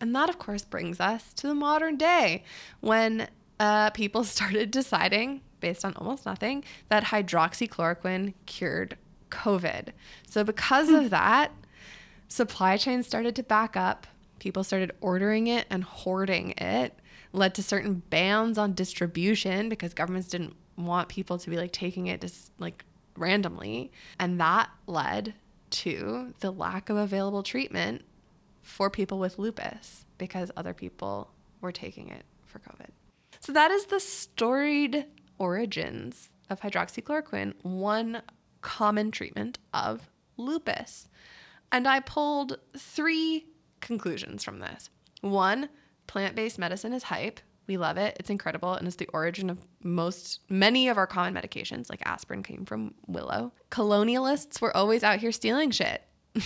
[0.00, 2.42] And that, of course, brings us to the modern day
[2.80, 3.28] when
[3.60, 8.98] uh, people started deciding, based on almost nothing, that hydroxychloroquine cured
[9.30, 9.90] COVID.
[10.26, 11.52] So, because of that,
[12.32, 14.06] supply chains started to back up.
[14.38, 16.98] People started ordering it and hoarding it,
[17.32, 22.06] led to certain bans on distribution because governments didn't want people to be like taking
[22.06, 22.84] it just like
[23.18, 23.92] randomly.
[24.18, 25.34] And that led
[25.70, 28.02] to the lack of available treatment
[28.62, 31.30] for people with lupus because other people
[31.60, 32.88] were taking it for COVID.
[33.40, 35.04] So that is the storied
[35.38, 38.22] origins of hydroxychloroquine, one
[38.62, 40.08] common treatment of
[40.38, 41.08] lupus.
[41.72, 43.46] And I pulled three
[43.80, 44.90] conclusions from this.
[45.22, 45.70] One,
[46.06, 47.40] plant based medicine is hype.
[47.66, 48.16] We love it.
[48.20, 52.42] It's incredible and it's the origin of most many of our common medications, like aspirin
[52.42, 53.52] came from willow.
[53.70, 56.02] Colonialists were always out here stealing shit.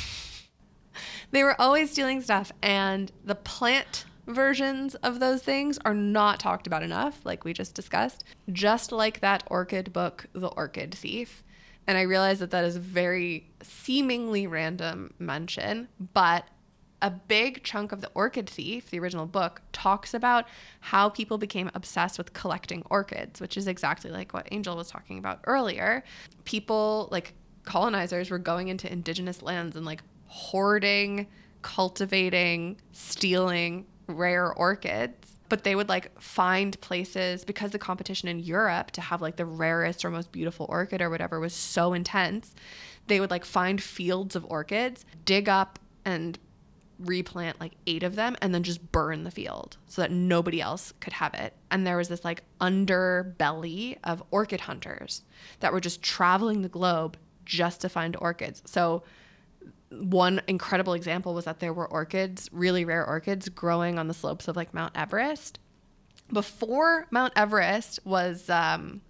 [1.33, 6.67] they were always stealing stuff, and the plant versions of those things are not talked
[6.67, 8.25] about enough, like we just discussed.
[8.53, 11.45] Just like that orchid book, The Orchid Thief.
[11.87, 16.45] And I realize that that is a very seemingly random mention, but
[17.03, 20.47] a big chunk of The Orchid Thief, the original book, talks about
[20.81, 25.19] how people became obsessed with collecting orchids, which is exactly like what Angel was talking
[25.19, 26.03] about earlier.
[26.45, 27.35] People, like
[27.65, 31.27] colonizers, were going into indigenous lands and like hoarding,
[31.63, 35.36] cultivating, stealing rare orchids.
[35.49, 39.47] But they would like find places because the competition in Europe to have like the
[39.47, 42.55] rarest or most beautiful orchid or whatever was so intense.
[43.07, 46.39] They would like find fields of orchids, dig up and
[46.99, 50.93] replant like eight of them and then just burn the field so that nobody else
[51.01, 51.55] could have it.
[51.71, 55.23] And there was this like underbelly of orchid hunters
[55.61, 58.63] that were just traveling the globe just to find orchids.
[58.65, 59.03] So
[60.01, 64.49] one incredible example was that there were orchids, really rare orchids, growing on the slopes
[64.49, 65.59] of like Mount Everest.
[66.33, 69.01] Before Mount Everest was um,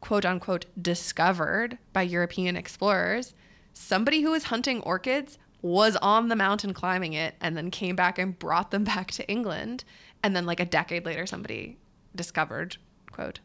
[0.00, 3.34] quote unquote discovered by European explorers,
[3.72, 8.18] somebody who was hunting orchids was on the mountain climbing it and then came back
[8.18, 9.84] and brought them back to England.
[10.22, 11.76] And then, like a decade later, somebody
[12.14, 12.76] discovered,
[13.12, 13.40] quote,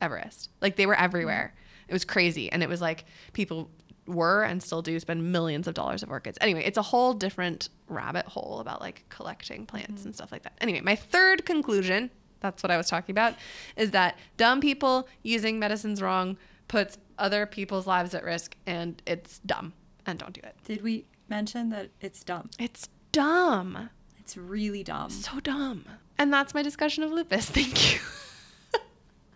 [0.00, 0.50] Everest.
[0.60, 1.54] Like they were everywhere.
[1.88, 2.50] It was crazy.
[2.50, 3.70] And it was like people
[4.06, 6.38] were and still do spend millions of dollars of orchids.
[6.40, 10.12] Anyway, it's a whole different rabbit hole about like collecting plants and mm-hmm.
[10.12, 10.54] stuff like that.
[10.60, 13.34] Anyway, my third conclusion, that's what I was talking about,
[13.76, 16.36] is that dumb people using medicines wrong
[16.68, 19.72] puts other people's lives at risk and it's dumb
[20.06, 20.56] and don't do it.
[20.64, 22.50] Did we mention that it's dumb?
[22.58, 23.90] It's dumb.
[24.18, 25.10] It's really dumb.
[25.10, 25.84] So dumb.
[26.18, 27.46] And that's my discussion of lupus.
[27.50, 28.00] Thank you.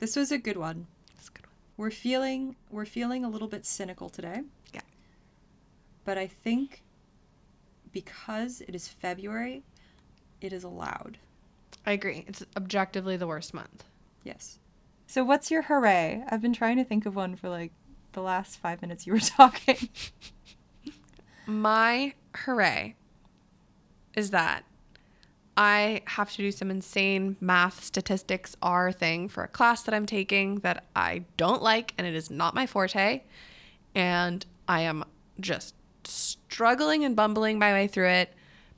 [0.00, 0.86] This was a good one.
[1.14, 1.54] That's a good one.
[1.76, 4.40] We're feeling we're feeling a little bit cynical today.
[6.10, 6.82] But I think
[7.92, 9.62] because it is February,
[10.40, 11.18] it is allowed.
[11.86, 12.24] I agree.
[12.26, 13.84] It's objectively the worst month.
[14.24, 14.58] Yes.
[15.06, 16.24] So what's your hooray?
[16.28, 17.70] I've been trying to think of one for like
[18.10, 19.88] the last 5 minutes you were talking.
[21.46, 22.96] My hooray
[24.16, 24.64] is that
[25.56, 30.06] I have to do some insane math statistics R thing for a class that I'm
[30.06, 33.22] taking that I don't like and it is not my forte.
[33.94, 35.04] And I am
[35.38, 35.76] just
[36.06, 38.34] struggling and bumbling my way through it.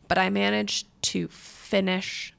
[0.08, 2.34] But I managed to finish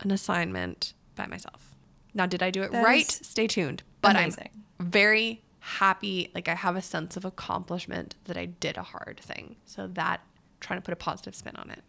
[0.00, 1.74] an assignment by myself.
[2.14, 3.10] Now, did I do it That right?
[3.10, 3.82] Stay tuned.
[4.00, 4.50] But amazing.
[4.80, 6.30] I'm very happy.
[6.34, 9.56] Like, I have a sense of accomplishment that I did a hard thing.
[9.64, 10.20] So, that
[10.60, 11.82] trying to put a positive spin on it.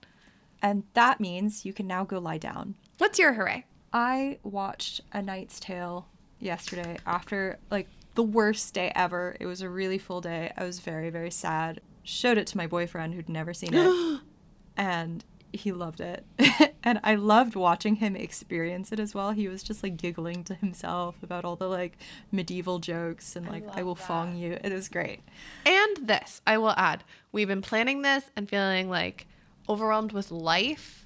[0.62, 2.76] And that means you can now go lie down.
[2.98, 3.66] What's your hooray?
[3.92, 6.08] I watched A Knight's Tale
[6.40, 9.36] yesterday after like the worst day ever.
[9.40, 10.52] It was a really full day.
[10.58, 11.82] I was very, very sad.
[12.04, 14.20] Showed it to my boyfriend who'd never seen it,
[14.78, 15.24] and
[15.54, 16.26] he loved it.
[16.84, 19.32] and I loved watching him experience it as well.
[19.32, 21.97] He was just like giggling to himself about all the like
[22.32, 24.08] medieval jokes and like I, love will that.
[24.08, 24.58] fong you.
[24.64, 25.22] It was great.
[25.66, 29.28] And this, I will add, we've been planning this and feeling like
[29.70, 31.06] overwhelmed with life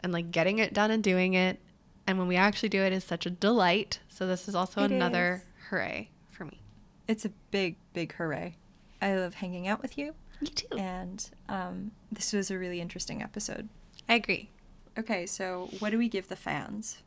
[0.00, 1.58] and like getting it done and doing it.
[2.06, 3.98] And when we actually do it is such a delight.
[4.08, 5.68] So this is also It another is.
[5.70, 6.60] hooray for me.
[7.08, 8.54] It's a big, big hooray.
[9.02, 10.76] I love hanging out with you, Me too.
[10.76, 13.68] and um, this was a really interesting episode.
[14.08, 14.50] I agree.
[14.98, 16.98] Okay, so what do we give the fans?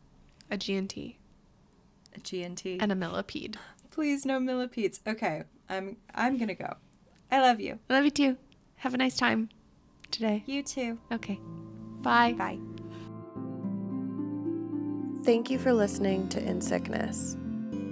[0.49, 1.17] A G&T
[2.15, 2.77] A GNT.
[2.81, 3.57] and a millipede.
[3.89, 4.99] Please no millipedes.
[5.07, 6.75] Okay, I'm I'm gonna go.
[7.31, 7.79] I love you.
[7.89, 8.37] I love you too.
[8.77, 9.49] Have a nice time
[10.11, 10.43] today.
[10.45, 10.97] You too.
[11.11, 11.39] Okay.
[12.01, 12.33] Bye.
[12.33, 12.57] Bye.
[15.23, 17.37] Thank you for listening to In Sickness.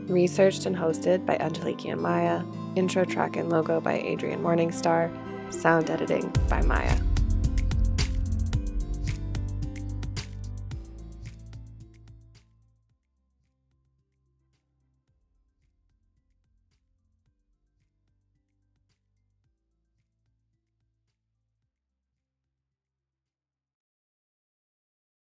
[0.08, 2.44] Researched and hosted by Angeliki and Maya.
[2.76, 5.12] Intro track and logo by Adrian Morningstar.
[5.50, 7.09] Sound editing by Maya.